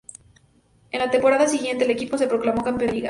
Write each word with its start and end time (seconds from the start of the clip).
En 0.89 0.99
la 0.99 1.11
temporada 1.11 1.47
siguiente 1.47 1.85
el 1.85 1.91
equipo 1.91 2.17
se 2.17 2.25
proclamó 2.25 2.63
campeón 2.63 2.87
de 2.89 2.93
Liga. 2.95 2.99